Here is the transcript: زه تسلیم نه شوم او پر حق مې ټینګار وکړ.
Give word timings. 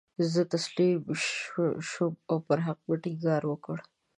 زه 0.31 0.41
تسلیم 0.53 0.97
نه 1.07 1.15
شوم 1.89 2.13
او 2.29 2.37
پر 2.47 2.59
حق 2.65 2.79
مې 2.87 2.95
ټینګار 3.03 3.43
وکړ. 3.47 3.77